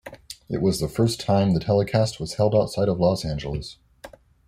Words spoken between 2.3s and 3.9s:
held outside of Los Angeles.